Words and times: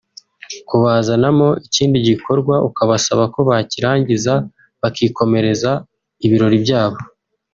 Kubazanamo 0.67 1.47
ikindi 1.67 1.97
gikorwa 2.07 2.55
ukabasaba 2.69 3.23
ko 3.33 3.39
bakirangiza 3.49 4.33
bakikomereza 4.81 5.71
ibirori 6.25 6.57
byabo 6.65 6.99